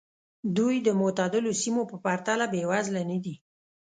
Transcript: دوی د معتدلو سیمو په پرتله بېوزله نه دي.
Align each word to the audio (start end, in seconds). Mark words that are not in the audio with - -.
دوی 0.57 0.75
د 0.87 0.89
معتدلو 0.99 1.51
سیمو 1.61 1.83
په 1.91 1.95
پرتله 2.05 2.45
بېوزله 2.53 3.01
نه 3.11 3.17
دي. 3.23 3.35